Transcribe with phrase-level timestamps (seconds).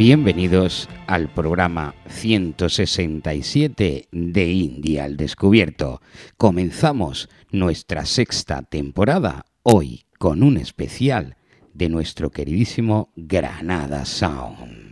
[0.00, 6.00] Bienvenidos al programa 167 de India al Descubierto.
[6.38, 11.36] Comenzamos nuestra sexta temporada hoy con un especial
[11.74, 14.89] de nuestro queridísimo Granada Sound.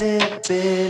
[0.00, 0.89] Dejar de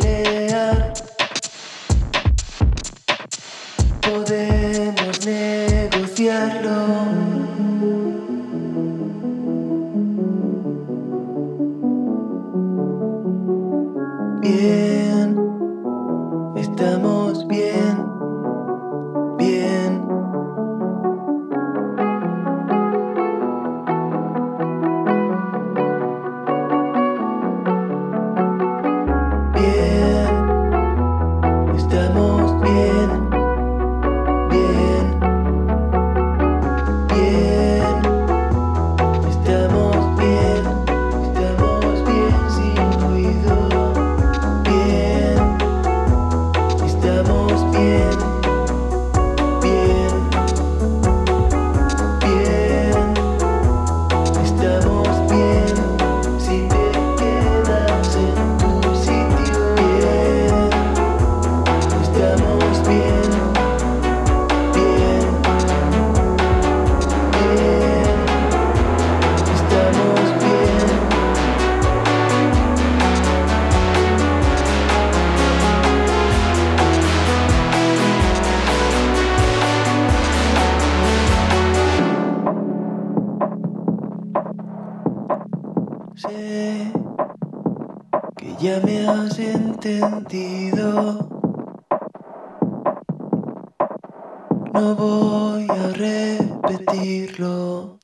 [94.74, 97.98] No voy a repetirlo.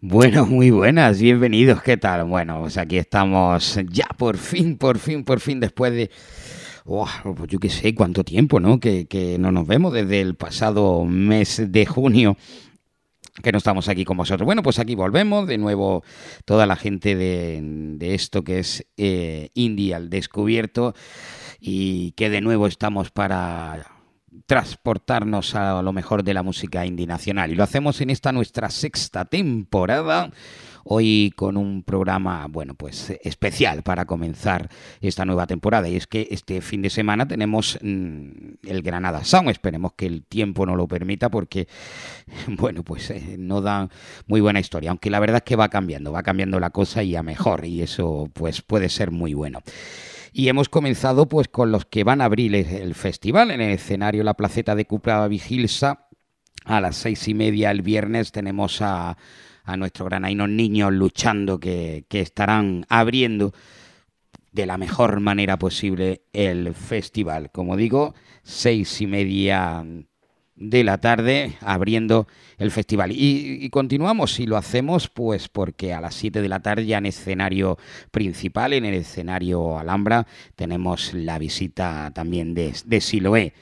[0.00, 2.24] Bueno, muy buenas, bienvenidos, ¿qué tal?
[2.24, 6.10] Bueno, pues aquí estamos ya por fin, por fin, por fin, después de...
[6.84, 7.10] Pues
[7.48, 8.80] yo qué sé, cuánto tiempo, ¿no?
[8.80, 12.38] Que no nos vemos desde el pasado mes de junio
[13.42, 14.46] que no estamos aquí con vosotros.
[14.46, 16.04] Bueno, pues aquí volvemos de nuevo
[16.44, 20.94] toda la gente de, esto que es eh, Indie al descubierto
[21.60, 23.86] y que de nuevo estamos para
[24.46, 27.50] transportarnos a lo mejor de la música indie nacional.
[27.50, 30.30] Y lo hacemos en esta nuestra sexta temporada.
[30.86, 34.68] Hoy con un programa, bueno, pues especial para comenzar
[35.00, 35.88] esta nueva temporada.
[35.88, 38.28] Y es que este fin de semana tenemos mmm,
[38.64, 39.48] el Granada Sound.
[39.48, 41.68] Esperemos que el tiempo no lo permita porque,
[42.48, 43.88] bueno, pues eh, no da
[44.26, 44.90] muy buena historia.
[44.90, 47.64] Aunque la verdad es que va cambiando, va cambiando la cosa y a mejor.
[47.64, 49.60] Y eso pues puede ser muy bueno.
[50.34, 54.24] Y hemos comenzado pues con los que van a abrir el festival en el escenario
[54.24, 56.08] La Placeta de Cupra Vigilsa.
[56.64, 59.16] A las seis y media el viernes tenemos a,
[59.64, 63.52] a nuestros granainos niños luchando que, que estarán abriendo
[64.52, 67.50] de la mejor manera posible el festival.
[67.50, 69.84] Como digo, seis y media
[70.56, 72.28] de la tarde abriendo
[72.58, 73.10] el festival.
[73.12, 77.06] Y, continuamos y lo hacemos pues porque a las 7 de la tarde ya en
[77.06, 77.78] escenario
[78.10, 83.52] principal, en el escenario Alhambra, tenemos la visita también de, de Siloé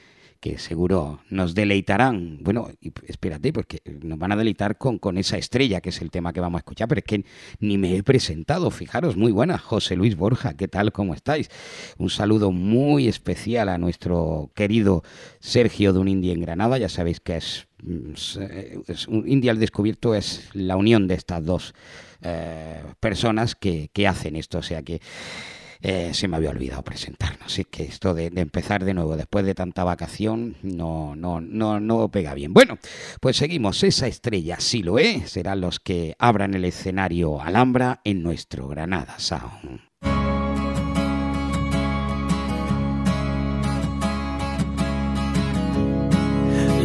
[0.43, 2.39] que seguro nos deleitarán.
[2.41, 2.67] Bueno,
[3.07, 6.41] espérate, porque nos van a deleitar con, con esa estrella, que es el tema que
[6.41, 7.23] vamos a escuchar, pero es que
[7.61, 10.91] ni me he presentado, fijaros, muy buena, José Luis Borja, ¿qué tal?
[10.91, 11.49] ¿Cómo estáis?
[11.97, 15.03] Un saludo muy especial a nuestro querido
[15.39, 17.69] Sergio de un India en Granada, ya sabéis que es,
[18.87, 21.73] es un India al descubierto, es la unión de estas dos
[22.21, 24.99] eh, personas que, que hacen esto, o sea que
[25.85, 27.45] eh, se me había olvidado presentarnos.
[27.45, 32.09] Así que esto de, empezar de nuevo después de tanta vacación no, no, no, no
[32.09, 32.53] pega bien.
[32.53, 32.79] Bueno,
[33.19, 33.83] pues seguimos.
[33.83, 35.31] Esa estrella sí lo es.
[35.31, 39.81] Serán los que abran el escenario Alhambra en nuestro Granada Sound.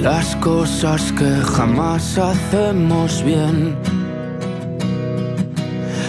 [0.02, 3.76] Las cosas que jamás hacemos bien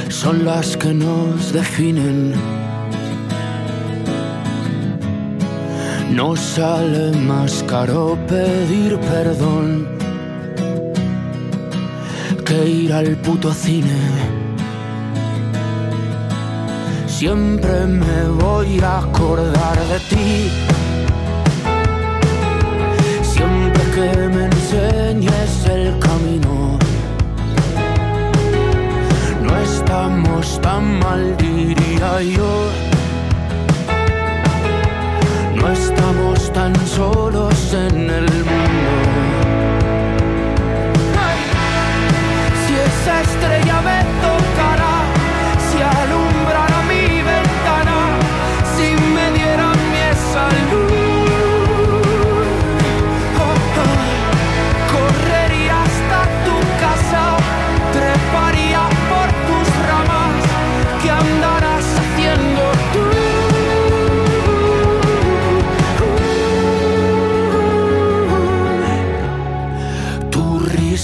[0.10, 2.34] son las que nos definen.
[6.12, 9.88] No sale más caro pedir perdón
[12.44, 14.00] que ir al puto cine.
[17.06, 20.50] Siempre me voy a acordar de ti.
[23.22, 26.80] Siempre que me enseñes el camino.
[29.44, 32.99] No estamos tan mal, diría yo.
[35.60, 38.92] No estamos tan solos en el mundo.
[42.66, 44.19] Si esa estrella me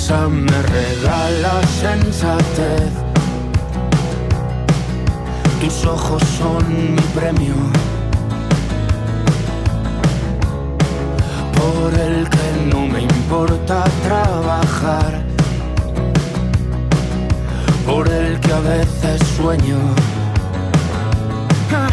[0.07, 2.93] Me regala sensatez.
[5.59, 7.55] Tus ojos son mi premio.
[11.57, 15.23] Por el que no me importa trabajar.
[17.87, 19.79] Por el que a veces sueño.
[21.73, 21.89] Ah,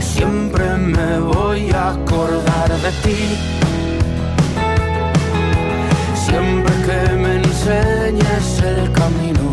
[0.00, 3.77] Siempre me voy a acordar de ti.
[6.28, 9.48] Siempre que me enseñes el camino.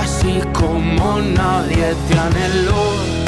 [0.00, 3.19] Así como nadie te anheló.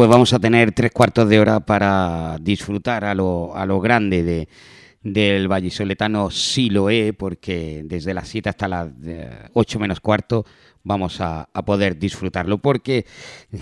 [0.00, 4.22] Pues vamos a tener tres cuartos de hora para disfrutar a lo, a lo grande
[4.22, 4.48] de,
[5.02, 8.88] del vallisoletano Siloé, porque desde las 7 hasta las
[9.52, 10.46] 8 menos cuarto
[10.84, 13.04] vamos a, a, poder disfrutarlo, porque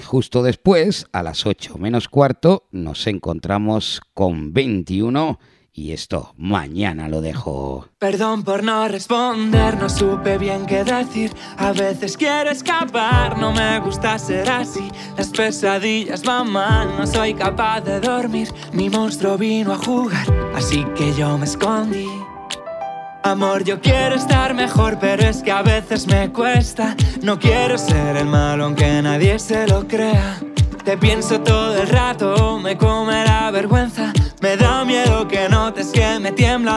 [0.04, 5.40] justo después, a las 8 menos cuarto, nos encontramos con 21
[5.78, 7.86] y esto mañana lo dejo.
[7.98, 11.32] Perdón por no responder, no supe bien qué decir.
[11.56, 14.90] A veces quiero escapar, no me gusta ser así.
[15.16, 18.48] Las pesadillas van mal, no soy capaz de dormir.
[18.72, 22.08] Mi monstruo vino a jugar, así que yo me escondí.
[23.22, 26.96] Amor, yo quiero estar mejor, pero es que a veces me cuesta.
[27.22, 30.40] No quiero ser el malo, aunque nadie se lo crea.
[30.84, 34.12] Te pienso todo el rato, me come la vergüenza.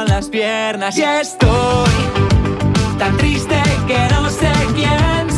[0.05, 0.97] Las piernas.
[0.97, 1.91] Y estoy
[2.97, 5.30] tan triste que no sé quién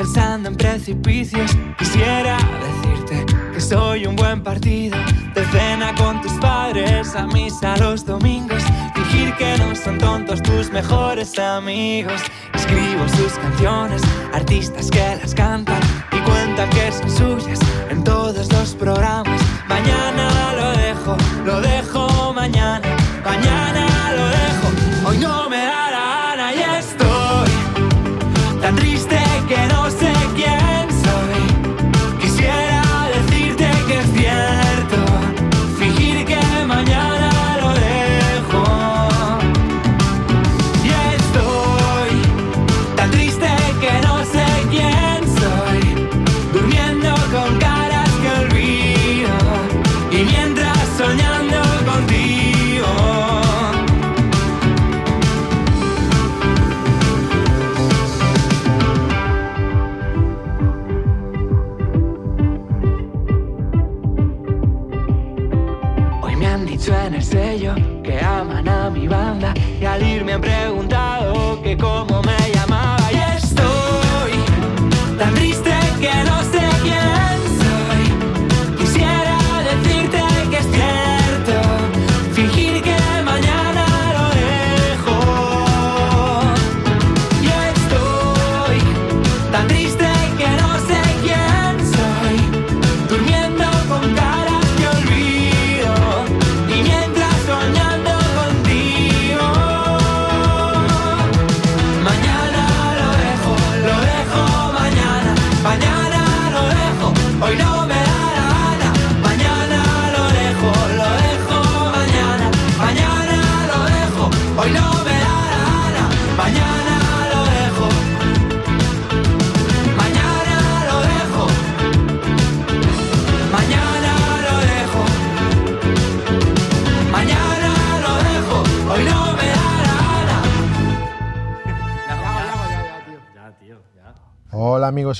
[0.00, 1.50] pensando en precipicios.
[1.78, 4.96] Quisiera decirte que soy un buen partido.
[5.34, 8.62] De cena con tus padres, a misa los domingos.
[8.94, 12.22] Fingir que no son tontos tus mejores amigos.
[12.54, 14.00] Escribo sus canciones,
[14.32, 15.80] artistas que las cantan
[16.12, 19.38] y cuentan que son suyas en todos los programas.
[19.68, 22.09] Mañana lo dejo, lo dejo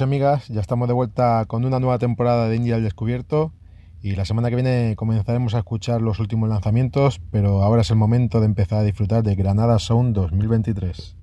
[0.03, 3.53] amigas, ya estamos de vuelta con una nueva temporada de Indie al Descubierto
[4.03, 7.97] y la semana que viene comenzaremos a escuchar los últimos lanzamientos, pero ahora es el
[7.97, 11.20] momento de empezar a disfrutar de Granada Sound 2023.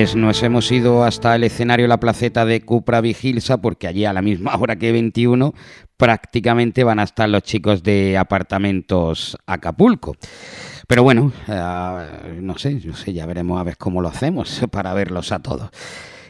[0.00, 4.14] Pues nos hemos ido hasta el escenario La Placeta de Cupra Vigilsa porque allí a
[4.14, 5.52] la misma hora que 21
[5.98, 10.16] prácticamente van a estar los chicos de apartamentos Acapulco.
[10.88, 14.94] Pero bueno, eh, no sé, no sé, ya veremos a ver cómo lo hacemos para
[14.94, 15.68] verlos a todos.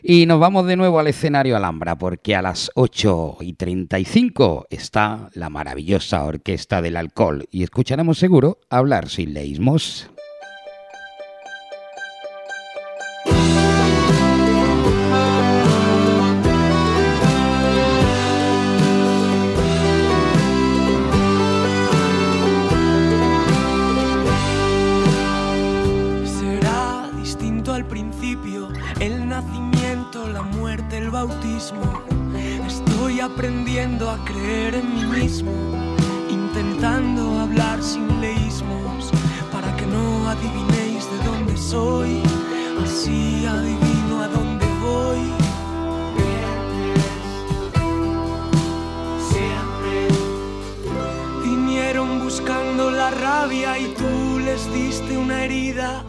[0.02, 5.30] Y nos vamos de nuevo al escenario Alhambra porque a las 8 y 35 está
[5.34, 10.10] la maravillosa Orquesta del Alcohol y escucharemos seguro hablar sin leísmos.
[34.10, 35.52] A creer en mí mismo,
[36.28, 39.10] intentando hablar sin leísmos,
[39.52, 42.20] para que no adivinéis de dónde soy,
[42.82, 45.22] así adivino a dónde voy.
[51.44, 56.04] Vinieron buscando la rabia y tú les diste una herida.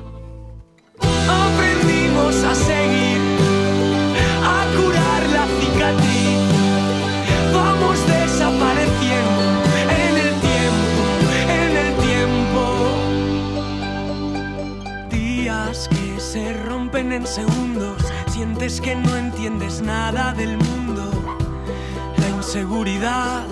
[1.43, 3.10] Aprendimos a seguir,
[17.11, 21.11] en segundos, sientes que no entiendes nada del mundo.
[22.17, 23.43] La inseguridad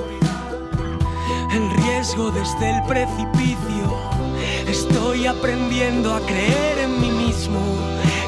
[1.52, 3.86] el riesgo desde el precipicio.
[4.68, 7.60] Estoy aprendiendo a creer en mí mismo,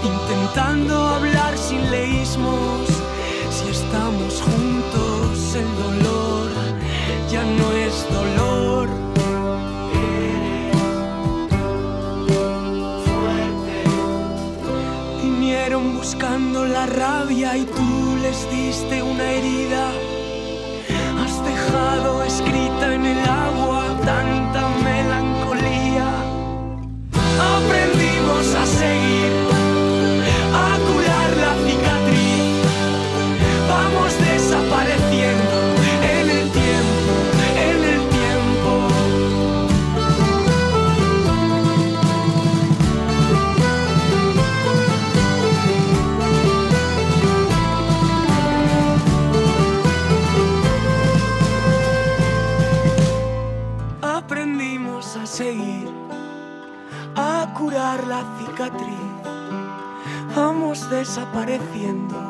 [0.03, 2.87] intentando hablar sin leísmos.
[3.51, 6.49] Si estamos juntos, el dolor
[7.29, 9.00] ya no es dolor.
[15.63, 19.91] Vinieron buscando la rabia y tú les diste una herida.
[21.21, 26.07] Has dejado escrita en el agua tanta melancolía.
[27.53, 29.20] Aprendimos a seguir,
[61.81, 62.20] corriendo.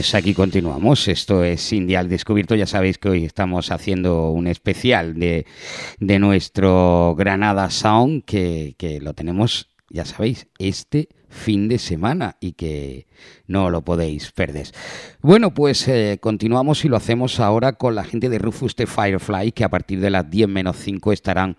[0.00, 1.08] Pues aquí continuamos.
[1.08, 2.54] Esto es India al Descubierto.
[2.54, 5.44] Ya sabéis que hoy estamos haciendo un especial de,
[5.98, 12.52] de nuestro Granada Sound, que, que lo tenemos, ya sabéis, este fin de semana y
[12.52, 13.06] que
[13.46, 14.68] no lo podéis perder.
[15.20, 19.52] Bueno, pues eh, continuamos y lo hacemos ahora con la gente de Rufus the Firefly,
[19.52, 21.56] que a partir de las 10 menos 5 estarán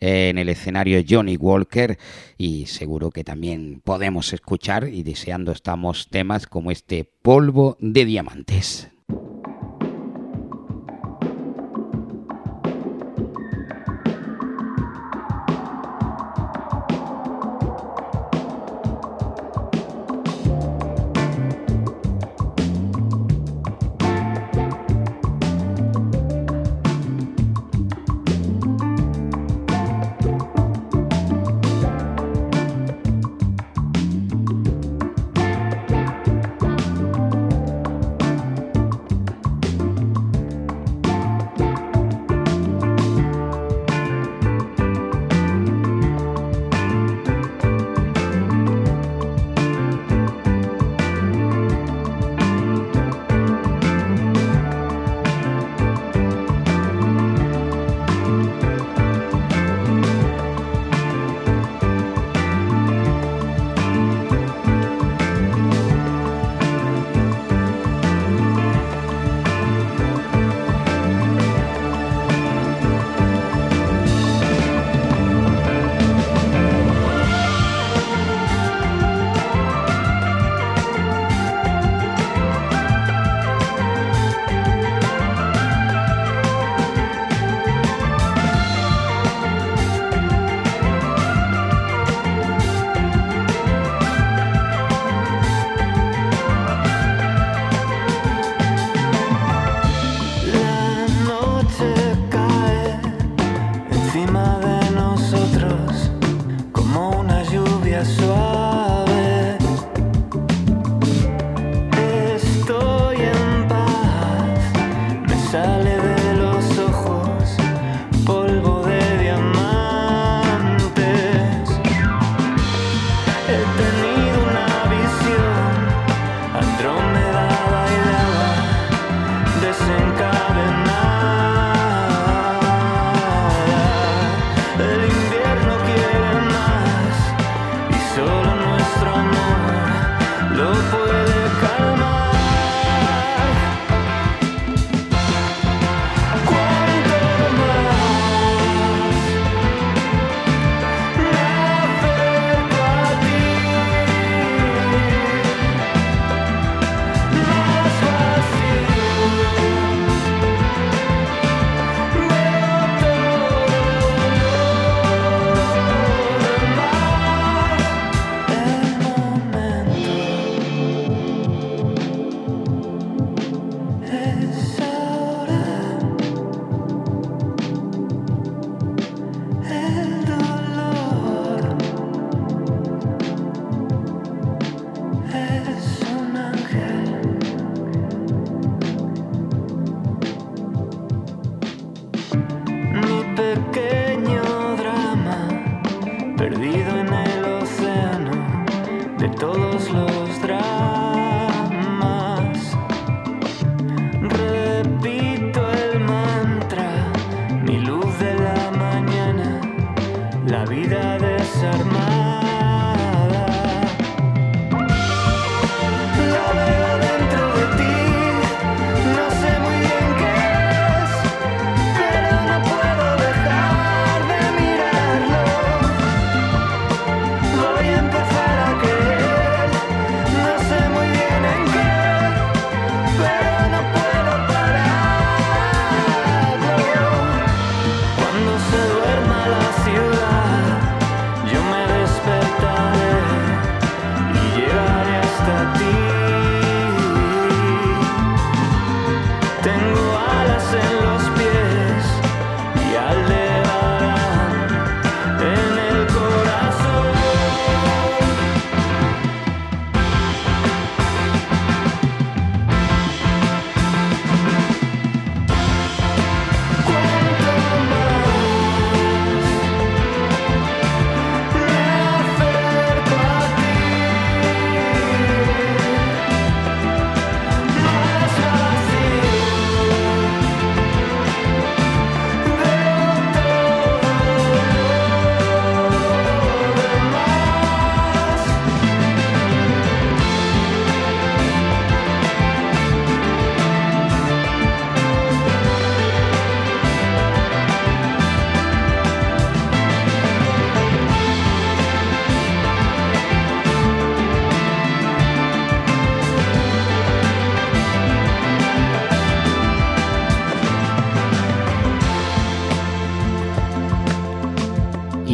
[0.00, 1.98] eh, en el escenario Johnny Walker
[2.36, 8.88] y seguro que también podemos escuchar y deseando estamos temas como este polvo de diamantes.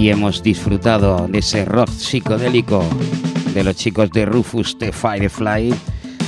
[0.00, 2.82] Y hemos disfrutado de ese rock psicodélico
[3.52, 5.74] de los chicos de Rufus de Firefly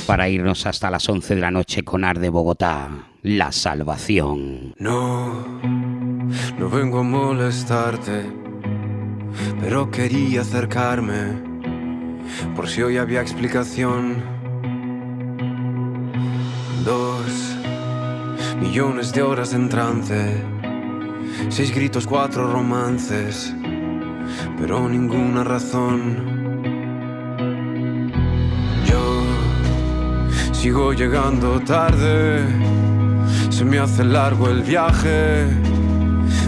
[0.05, 4.75] para irnos hasta las 11 de la noche con Ar de Bogotá, La Salvación.
[4.77, 5.43] No,
[6.59, 8.21] no vengo a molestarte,
[9.59, 11.41] pero quería acercarme
[12.55, 14.21] por si hoy había explicación.
[16.85, 17.57] Dos
[18.61, 20.43] millones de horas en trance,
[21.49, 23.55] seis gritos, cuatro romances,
[24.65, 25.99] pero ninguna razón.
[28.85, 29.25] Yo
[30.53, 32.45] sigo llegando tarde.
[33.49, 35.47] Se me hace largo el viaje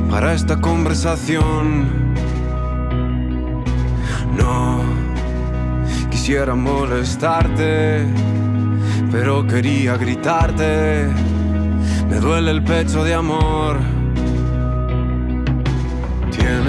[0.09, 2.13] para esta conversación.
[4.37, 4.79] No
[6.09, 8.05] quisiera molestarte,
[9.11, 11.09] pero quería gritarte.
[12.09, 13.94] Me duele el pecho de amor.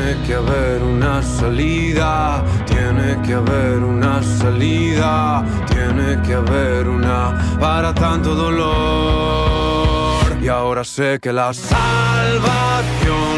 [0.07, 7.93] Tiene que haber una salida, tiene que haber una salida, tiene que haber una para
[7.93, 10.23] tanto dolor.
[10.41, 11.83] Y ahora sé que la salvación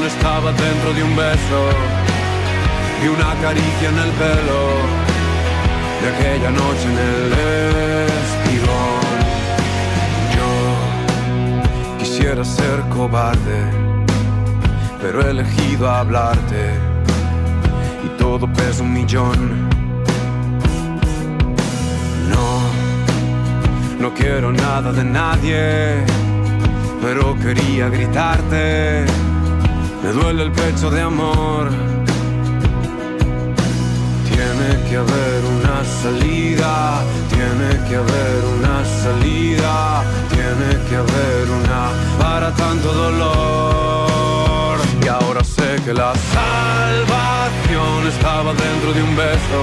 [0.07, 1.71] estaba dentro de un beso
[3.03, 4.77] y una caricia en el pelo
[6.03, 7.33] de aquella noche en el
[8.21, 9.01] espigón.
[10.37, 10.51] Yo
[11.99, 13.88] quisiera ser cobarde
[15.01, 16.73] pero he elegido hablarte
[18.05, 19.69] y todo pesa un millón.
[22.31, 22.61] No,
[24.01, 26.05] no quiero nada de nadie,
[27.01, 29.05] pero quería gritarte.
[30.03, 31.69] Me duele el pecho de amor.
[34.29, 42.51] Tiene que haber una salida, tiene que haber una salida, tiene que haber una para
[42.53, 44.08] tanto dolor.
[45.85, 49.63] Que la salvación estaba dentro de un beso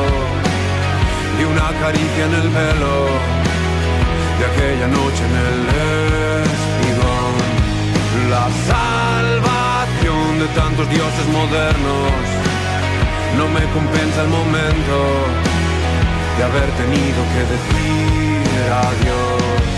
[1.39, 2.95] y una caricia en el pelo
[4.39, 5.59] de aquella noche en el
[6.55, 7.33] espigón.
[8.29, 12.11] La salvación de tantos dioses modernos
[13.37, 14.97] no me compensa el momento
[16.37, 18.25] de haber tenido que decir
[18.71, 19.74] adiós.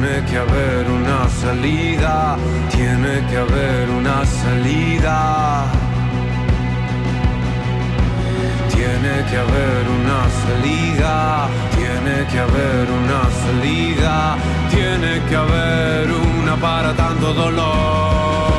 [0.00, 2.36] Tiene que haber una salida,
[2.70, 5.64] tiene que haber una salida.
[8.70, 14.36] Tiene que haber una salida, tiene que haber una salida,
[14.70, 18.57] tiene que haber una para tanto dolor.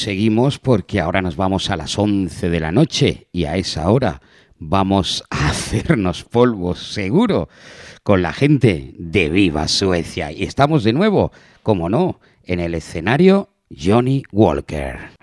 [0.00, 4.22] Seguimos porque ahora nos vamos a las 11 de la noche y a esa hora
[4.58, 7.50] vamos a hacernos polvo seguro
[8.02, 10.32] con la gente de Viva Suecia.
[10.32, 11.32] Y estamos de nuevo,
[11.62, 15.19] como no, en el escenario Johnny Walker.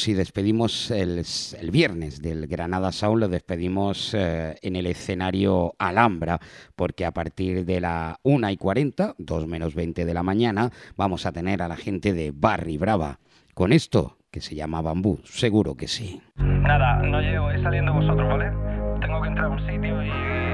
[0.00, 1.24] Seguimos y despedimos el,
[1.60, 6.38] el viernes del Granada Sound, lo despedimos eh, en el escenario Alhambra,
[6.76, 11.26] porque a partir de la 1 y 40, 2 menos 20 de la mañana, vamos
[11.26, 13.18] a tener a la gente de Barry Brava.
[13.54, 16.20] Con esto, que se llama Bambú, seguro que sí.
[16.36, 18.50] Nada, no llego, vais saliendo vosotros, ¿vale?
[19.00, 20.10] Tengo que entrar a un sitio y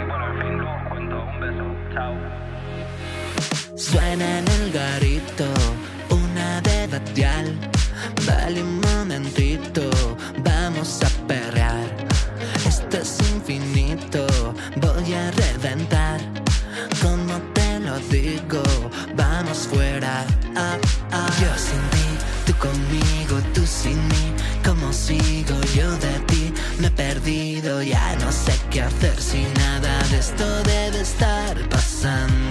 [0.06, 1.16] bueno, en fin, luego os cuento.
[1.22, 2.14] Un beso, chao.
[3.76, 5.44] Suena en el garito
[6.10, 7.75] una de batial.
[8.26, 9.88] Vale un momentito,
[10.42, 11.86] vamos a perrear.
[12.66, 14.26] Esto es infinito,
[14.76, 16.20] voy a reventar.
[17.00, 18.62] Como te lo digo,
[19.14, 20.24] vamos fuera.
[20.56, 20.76] Ah,
[21.12, 21.30] ah.
[21.40, 22.08] Yo sin ti,
[22.46, 24.32] tú conmigo, tú sin mí.
[24.64, 26.52] ¿Cómo sigo yo de ti?
[26.80, 32.45] Me he perdido, ya no sé qué hacer si nada de esto debe estar pasando.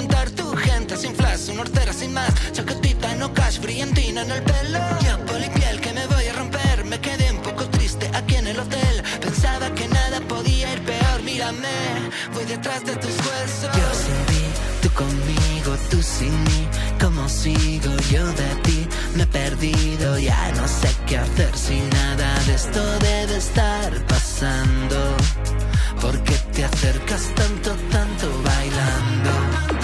[0.00, 2.32] Aguantar tu gente sin flash, una hortera sin más.
[2.52, 4.78] Chaquetita, no cash, brillantina en el pelo.
[5.04, 6.84] Yo, polipiel, que me voy a romper.
[6.84, 9.02] Me quedé un poco triste aquí en el hotel.
[9.20, 11.68] Pensaba que nada podía ir peor, mírame.
[12.34, 13.70] Voy detrás de tus huesos.
[13.76, 14.44] Yo sin ti,
[14.82, 16.68] tú conmigo, tú sin mí.
[17.00, 18.88] ¿Cómo sigo yo de ti?
[19.16, 25.16] Me he perdido, ya no sé qué hacer si nada de esto debe estar pasando.
[26.00, 29.79] ¿Por qué te acercas tanto, tanto bailando?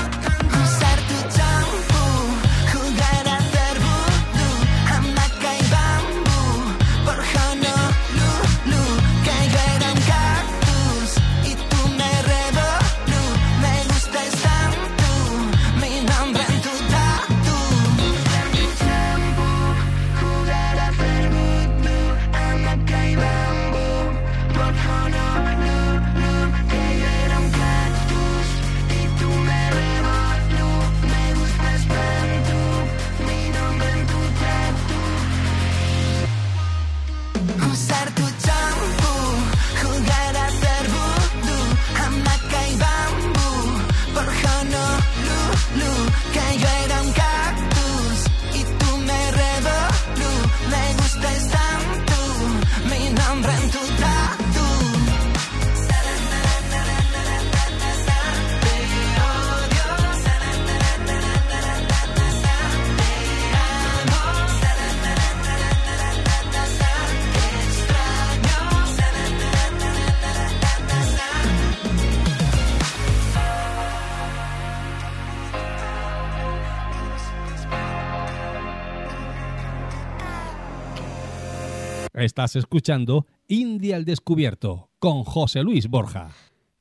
[82.36, 86.32] Estás escuchando India al Descubierto con José Luis Borja.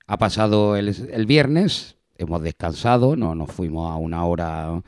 [0.05, 4.83] Ha pasado el, el viernes, hemos descansado, no nos fuimos a una hora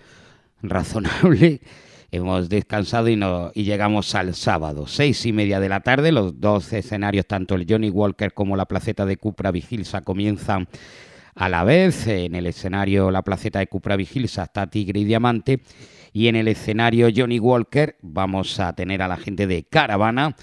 [0.61, 1.61] razonable,
[2.11, 6.38] hemos descansado y, no, y llegamos al sábado, seis y media de la tarde, los
[6.41, 10.68] dos escenarios, tanto el Johnny Walker como la placeta de Cupra Vigilsa comienzan
[11.34, 15.61] a la vez, en el escenario la placeta de Cupra Vigilsa está Tigre y Diamante
[16.14, 20.36] y en el escenario Johnny Walker vamos a tener a la gente de Caravana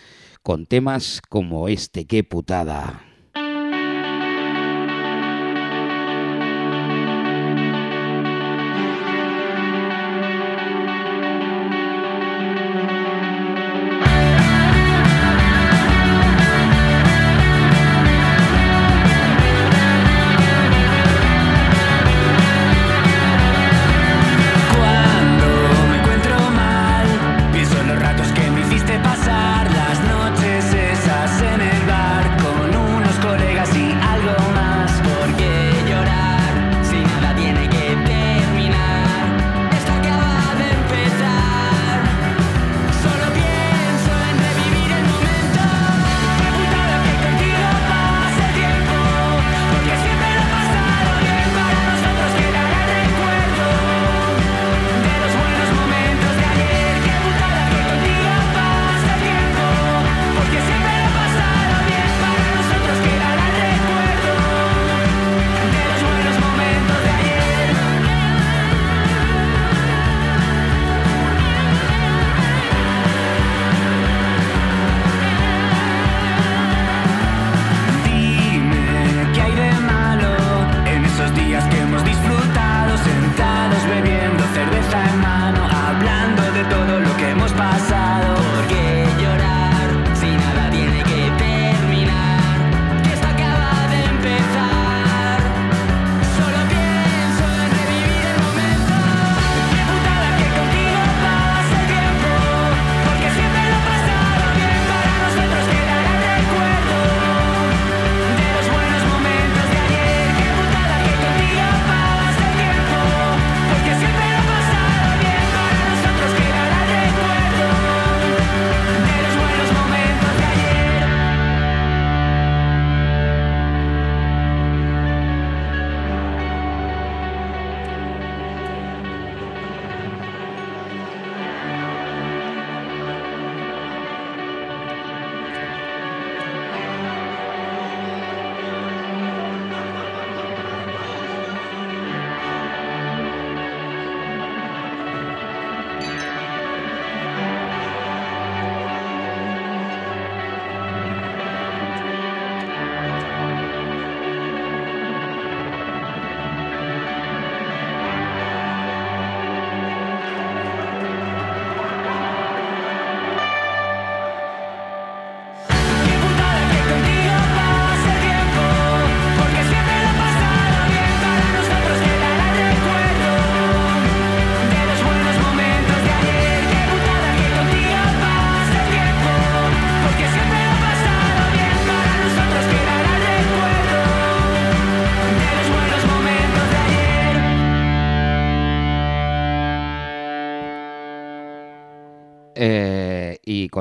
[0.43, 3.14] con temas como este, qué putada.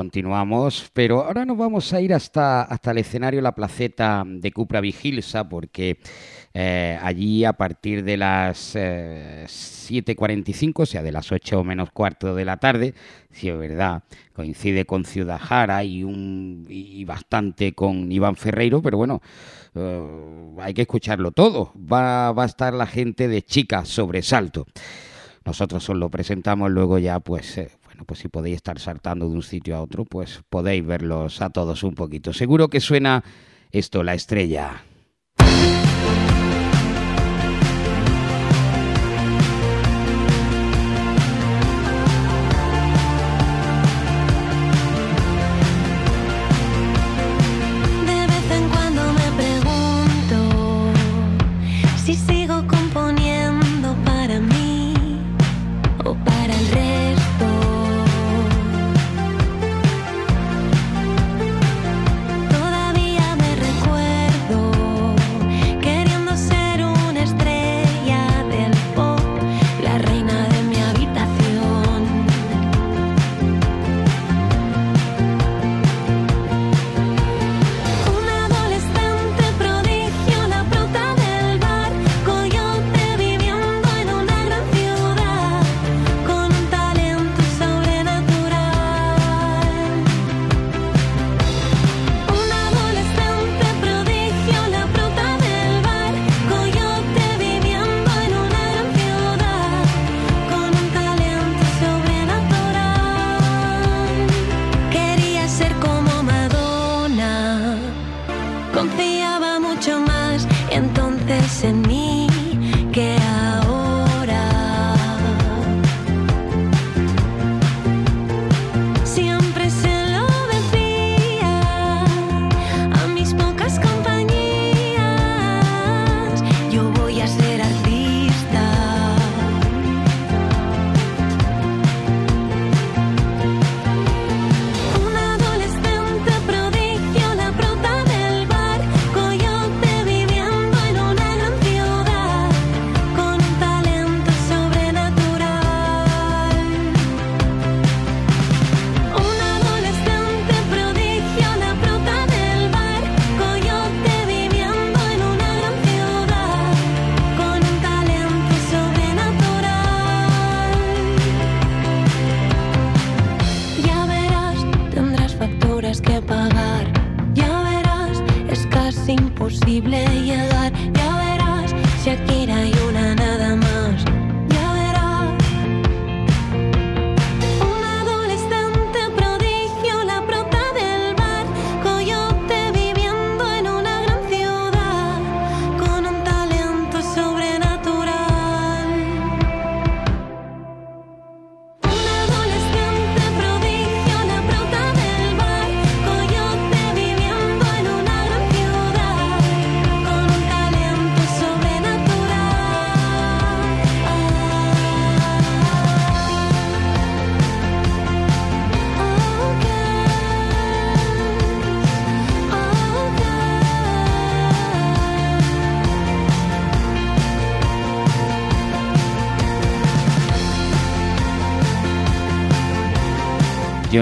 [0.04, 4.82] Continuamos, pero ahora nos vamos a ir hasta, hasta el escenario, la placeta de Cupra
[4.82, 5.96] Vigilsa, porque
[6.52, 12.34] eh, allí a partir de las eh, 7.45, o sea, de las 8 menos cuarto
[12.34, 12.92] de la tarde,
[13.30, 14.02] si es verdad,
[14.34, 19.22] coincide con Ciudad Jara y, un, y bastante con Iván Ferreiro, pero bueno,
[19.74, 20.02] eh,
[20.60, 21.72] hay que escucharlo todo.
[21.74, 24.66] Va, va a estar la gente de Chica Sobresalto.
[25.46, 27.58] Nosotros os lo presentamos, luego ya pues...
[28.04, 31.82] pues si podéis estar saltando de un sitio a otro, pues podéis verlos a todos
[31.82, 32.32] un poquito.
[32.32, 33.24] Seguro que suena
[33.70, 34.84] esto, la estrella.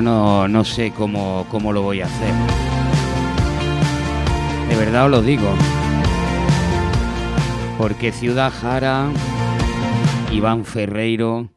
[0.03, 2.35] No, no sé cómo, cómo lo voy a hacer.
[4.69, 5.55] De verdad os lo digo.
[7.79, 9.13] Porque Ciudad Jara,
[10.33, 11.51] Iván Ferreiro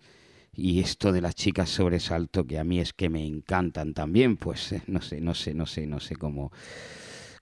[0.53, 4.73] y esto de las chicas sobresalto, que a mí es que me encantan también, pues
[4.73, 6.51] eh, no sé, no sé, no sé, no sé cómo,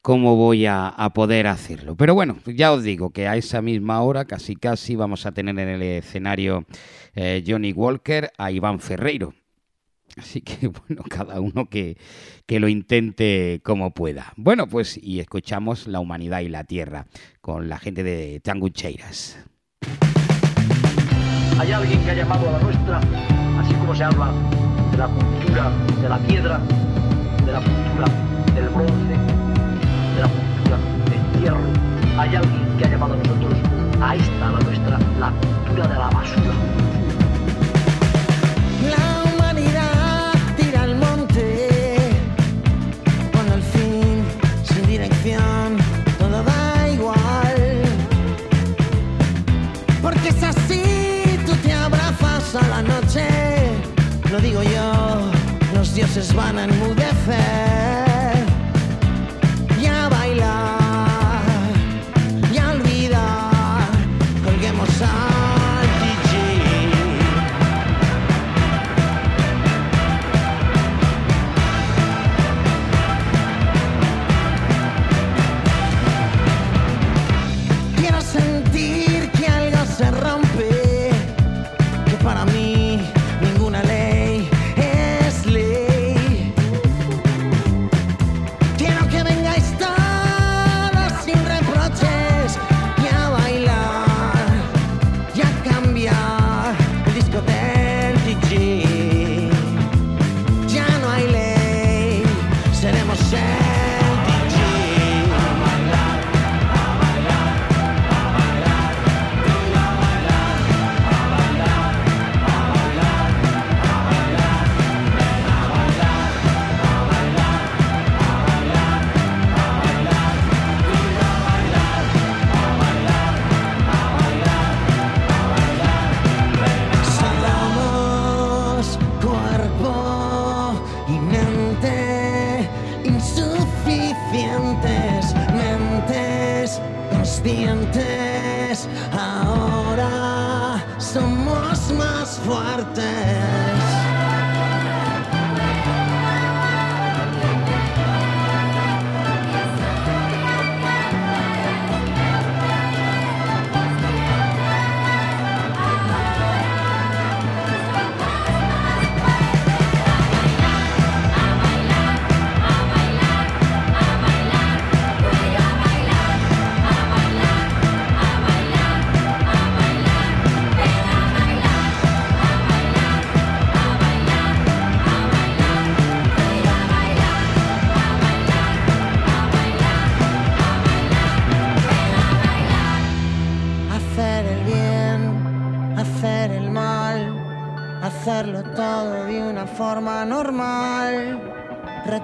[0.01, 1.97] cómo voy a, a poder hacerlo.
[1.97, 5.59] Pero bueno, ya os digo que a esa misma hora, casi casi, vamos a tener
[5.59, 6.65] en el escenario
[7.13, 9.33] eh, Johnny Walker a Iván Ferreiro.
[10.17, 11.97] Así que bueno, cada uno que,
[12.45, 14.33] que lo intente como pueda.
[14.35, 17.07] Bueno, pues y escuchamos La humanidad y la tierra
[17.41, 19.37] con la gente de Tangucheiras.
[21.59, 22.97] Hay alguien que ha llamado a la nuestra,
[23.59, 24.31] así como se habla
[24.91, 26.59] de la cultura de la piedra,
[27.45, 28.32] de la cultura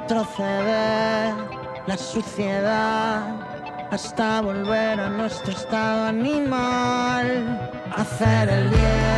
[0.09, 1.35] retroceder
[1.85, 3.21] la suciedad
[3.91, 7.71] hasta volver a nuestro estado animal.
[7.95, 9.08] Hacer el bien,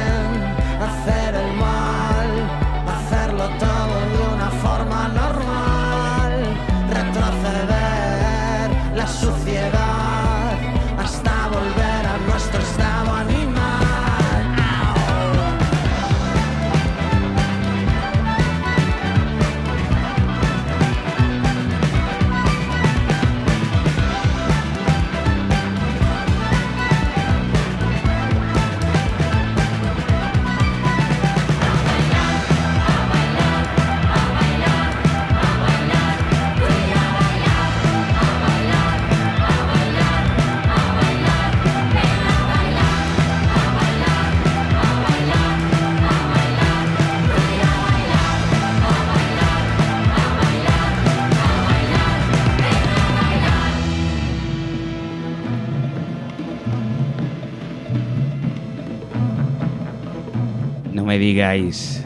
[61.22, 62.04] digáis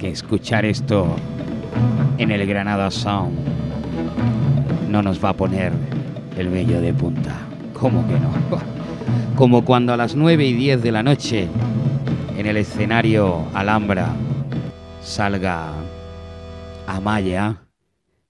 [0.00, 1.14] que escuchar esto
[2.18, 3.38] en el Granada Sound
[4.88, 5.72] no nos va a poner
[6.36, 7.38] el vello de punta.
[7.72, 8.32] ¿Cómo que no?
[9.36, 11.48] Como cuando a las 9 y 10 de la noche
[12.36, 14.16] en el escenario Alhambra
[15.00, 15.72] salga
[16.88, 17.68] Amaya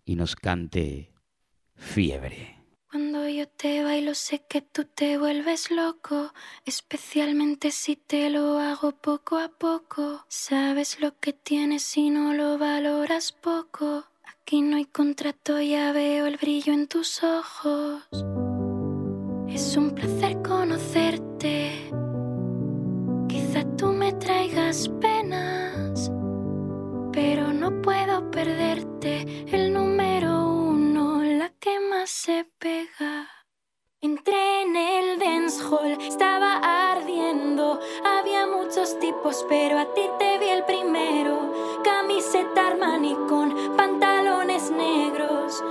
[0.04, 1.14] y nos cante
[1.74, 2.59] Fiebre.
[3.60, 6.32] Te bailo sé que tú te vuelves loco,
[6.64, 10.24] especialmente si te lo hago poco a poco.
[10.28, 14.06] Sabes lo que tienes si no lo valoras poco.
[14.24, 18.02] Aquí no hay contrato, ya veo el brillo en tus ojos.
[19.46, 21.90] Es un placer conocerte.
[23.28, 26.10] Quizá tú me traigas penas,
[27.12, 29.44] pero no puedo perderte.
[29.54, 33.28] El número uno, la que más se pega.
[34.02, 36.56] Entré en el dance hall, estaba
[36.90, 37.78] ardiendo.
[38.02, 41.52] Había muchos tipos, pero a ti te vi el primero.
[41.84, 45.62] Camiseta Armani con pantalones negros.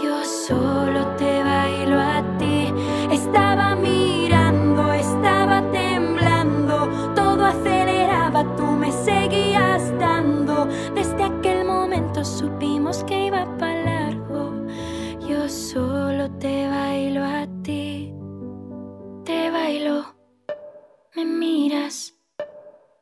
[0.00, 2.72] Yo solo te bailo a ti.
[3.10, 6.88] Estaba mirando, estaba temblando.
[7.16, 10.66] Todo aceleraba, tú me seguías dando.
[10.94, 14.52] Desde aquel momento supimos que iba para largo.
[15.28, 17.41] Yo solo te bailo a ti.
[17.64, 20.04] Te bailo,
[21.14, 22.12] me miras.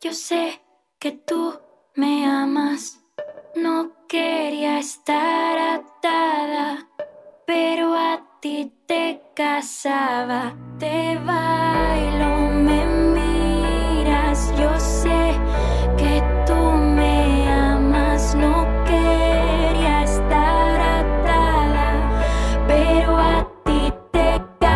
[0.02, 0.60] Yo sé
[0.98, 1.58] que tú
[1.94, 3.00] me amas.
[3.56, 6.86] No quería estar atada,
[7.46, 10.54] pero a ti te casaba.
[10.78, 12.39] Te bailo,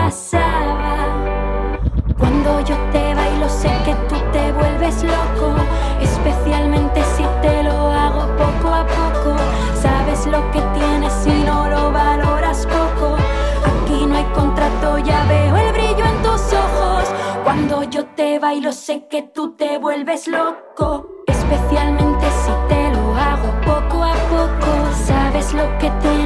[0.05, 1.07] te casaba.
[2.19, 5.55] Cuando yo te bailo sé que tú te vuelves loco,
[6.01, 9.37] especialmente si te lo hago poco a poco.
[9.81, 13.17] Sabes lo que tienes si no lo valoras poco.
[13.65, 17.05] Aquí no hay contrato, ya veo el brillo en tus ojos.
[17.43, 23.51] Cuando yo te bailo sé que tú te vuelves loco, especialmente si te lo hago
[23.65, 24.71] poco a poco.
[25.07, 26.24] Sabes lo que tienes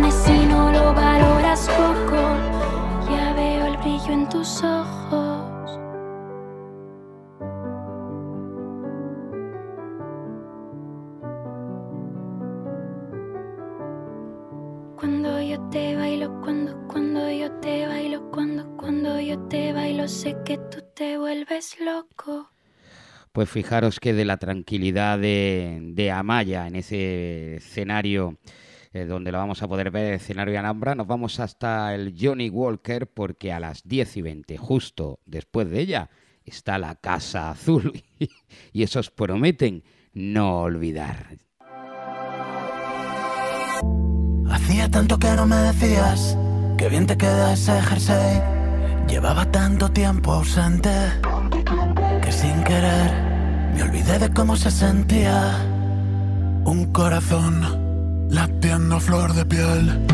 [4.63, 5.81] ojos.
[14.97, 20.37] Cuando yo te bailo, cuando, cuando yo te bailo, cuando, cuando yo te bailo, sé
[20.45, 22.51] que tú te vuelves loco.
[23.33, 28.39] Pues fijaros que de la tranquilidad de, de Amaya en ese escenario
[28.93, 30.95] eh, donde lo vamos a poder ver en el escenario Alhambra.
[30.95, 35.81] Nos vamos hasta el Johnny Walker porque a las 10 y 20, justo después de
[35.81, 36.11] ella,
[36.45, 38.03] está la Casa Azul
[38.73, 41.37] y esos prometen no olvidar.
[44.51, 46.37] Hacía tanto que no me decías
[46.77, 48.41] que bien te queda ese jersey.
[49.09, 50.91] Llevaba tanto tiempo ausente
[52.23, 53.11] que sin querer
[53.75, 55.65] me olvidé de cómo se sentía
[56.65, 57.88] un corazón
[58.29, 60.07] latiendo flor de piel.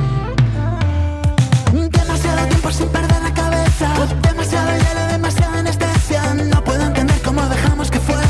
[1.72, 3.88] Demasiado tiempo sin perder la cabeza,
[4.22, 6.34] demasiado hielo, demasiada anestesia.
[6.34, 8.23] No puedo entender cómo dejamos que fuera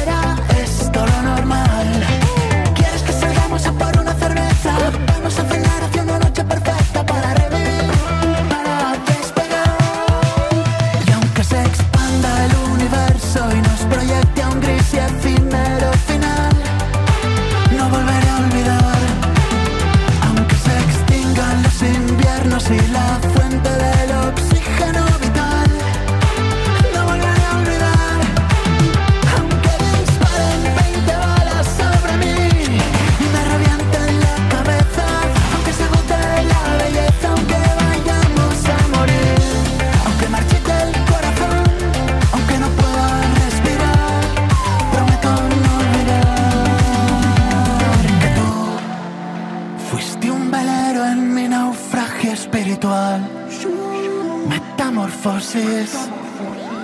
[55.25, 56.11] metamorfosis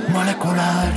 [0.09, 0.88] molecular,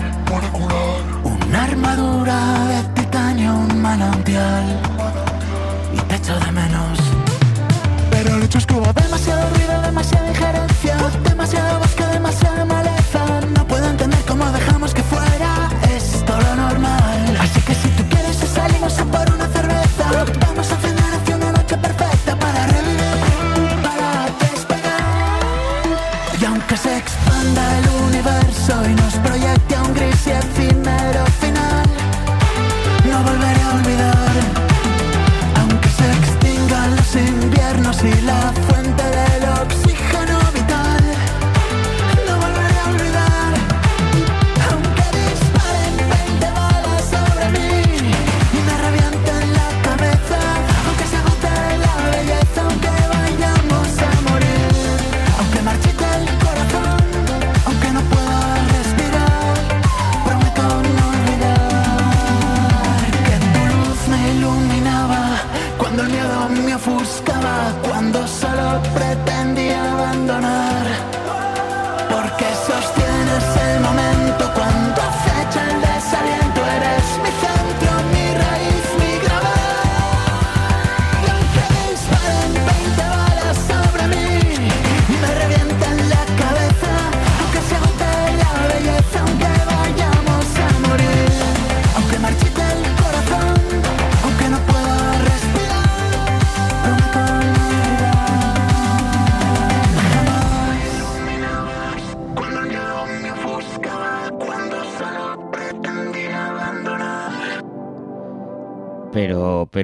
[1.23, 2.39] una armadura
[2.69, 4.79] de titanio, un manantial,
[5.93, 6.99] y te echo de menos.
[8.09, 11.82] Pero que hubo demasiado ruido, demasiada injerencia, demasiado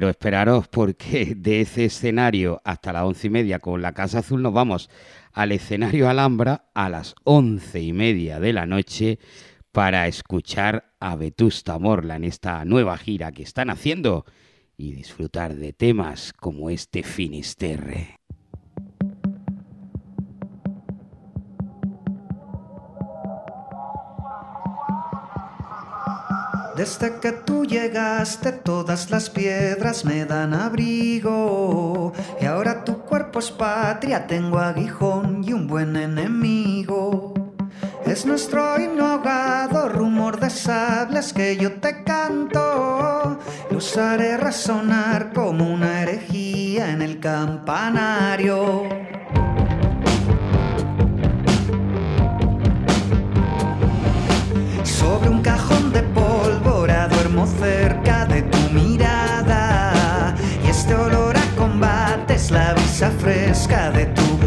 [0.00, 4.40] Pero, esperaros porque de ese escenario hasta las once y media con la Casa Azul
[4.40, 4.88] nos vamos
[5.30, 9.18] al escenario Alhambra a las once y media de la noche
[9.72, 14.24] para escuchar a Vetusta Morla en esta nueva gira que están haciendo
[14.78, 18.19] y disfrutar de temas como este Finisterre.
[26.80, 33.50] Desde que tú llegaste todas las piedras me dan abrigo y ahora tu cuerpo es
[33.50, 37.34] patria, tengo aguijón y un buen enemigo.
[38.06, 43.38] Es nuestro himno ahogado, rumor de sables que yo te canto.
[43.70, 48.84] Los haré resonar como una herejía en el campanario.
[54.82, 55.39] Sobre un
[57.46, 60.34] cerca de tu mirada.
[60.64, 64.39] Y este olor a combate es la brisa fresca de tu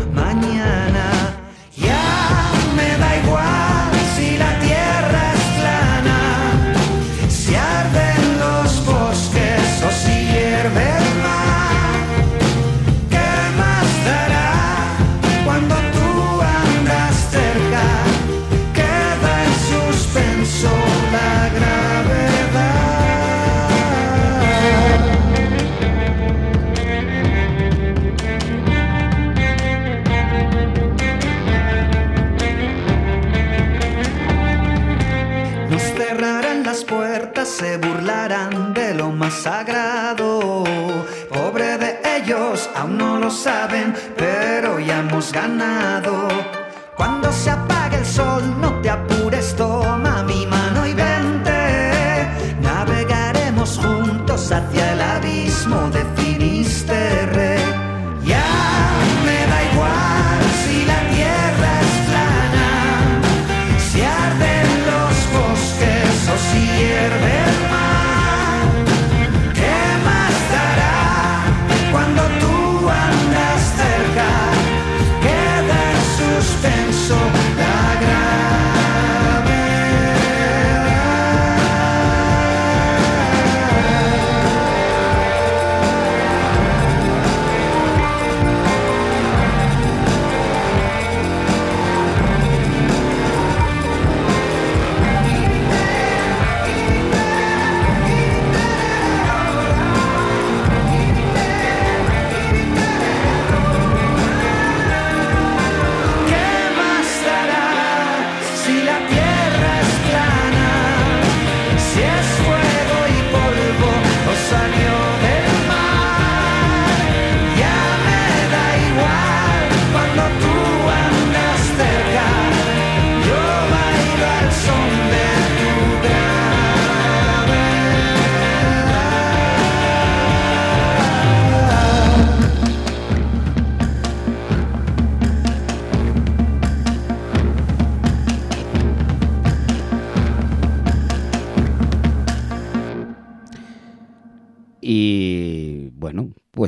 [45.34, 45.73] ya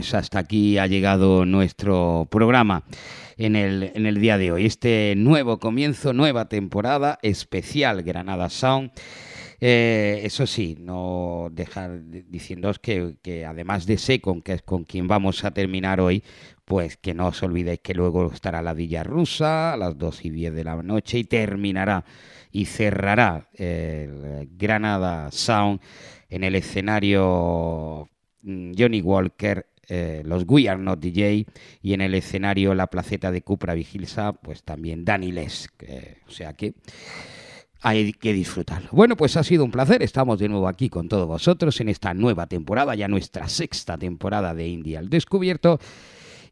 [0.05, 2.83] pues hasta aquí ha llegado nuestro programa
[3.37, 4.67] en el, en el día de hoy.
[4.67, 8.91] Este nuevo comienzo, nueva temporada especial Granada Sound.
[9.59, 15.07] Eh, eso sí, no dejar diciéndoos que, que además de Secon, que es con quien
[15.07, 16.23] vamos a terminar hoy,
[16.65, 20.29] pues que no os olvidéis que luego estará la Villa Rusa a las 2 y
[20.29, 22.05] 10 de la noche y terminará
[22.51, 25.79] y cerrará el Granada Sound
[26.29, 28.07] en el escenario
[28.43, 31.45] mm, Johnny Walker, eh, los We Are Not DJ
[31.81, 35.69] y en el escenario la placeta de Cupra Vigilsa, pues también Dani Les.
[36.27, 36.73] o sea que
[37.81, 38.89] hay que disfrutarlo.
[38.91, 40.01] Bueno, pues ha sido un placer.
[40.01, 44.55] Estamos de nuevo aquí con todos vosotros en esta nueva temporada, ya nuestra sexta temporada
[44.55, 45.79] de India al Descubierto.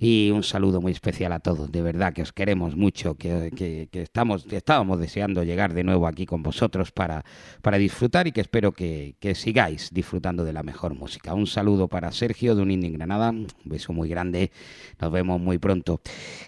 [0.06, 3.88] Y un saludo muy especial a todos, de verdad que os queremos mucho, que, que-
[4.02, 7.24] estamos, estábamos deseando llegar de nuevo aquí con vosotros para,
[7.62, 11.34] para disfrutar y que espero que, que sigáis disfrutando de la mejor música.
[11.34, 14.52] Un saludo para Sergio de un Indie en Granada, un beso muy grande,
[15.00, 16.02] nos vemos muy pronto.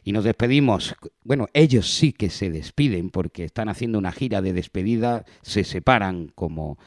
[0.03, 0.93] Y nos despedimos,
[1.23, 6.29] bueno, ellos sí que se despiden porque están haciendo una gira de despedida, se separan
[6.35, 6.77] como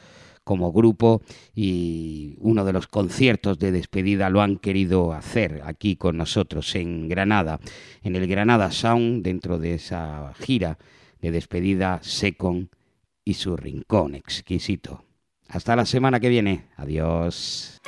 [0.49, 1.21] como grupo
[1.53, 7.07] y uno de los conciertos de despedida lo han querido hacer aquí con nosotros en
[7.07, 7.59] Granada,
[8.01, 10.79] en el Granada Sound, dentro de esa gira
[11.21, 12.71] de despedida Secon
[13.23, 15.03] y su rincón exquisito.
[15.49, 16.65] Hasta la semana que viene.
[16.77, 17.79] Adiós.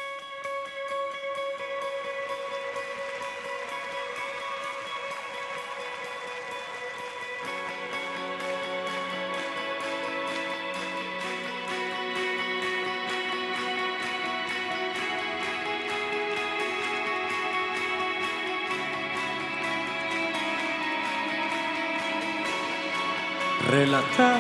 [23.91, 24.39] Relatar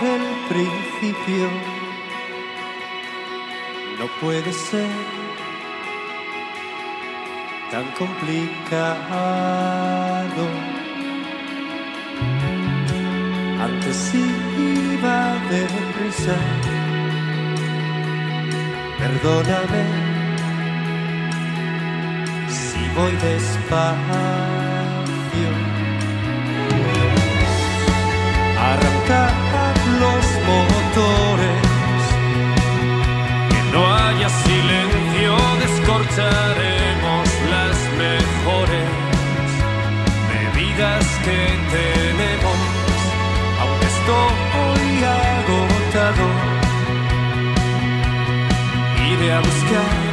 [0.00, 1.50] el principio
[3.98, 4.88] no puede ser
[7.72, 8.86] tan complicado.
[13.60, 16.36] Antes iba deprisa,
[19.00, 19.84] perdóname
[22.48, 24.75] si voy despacio.
[29.06, 31.62] Los motores,
[33.50, 38.88] que no haya silencio, descorcharemos las mejores
[40.28, 41.38] bebidas que
[41.70, 42.58] tenemos,
[43.60, 44.88] aunque estoy
[45.22, 46.26] agotado,
[49.08, 50.05] iré a buscar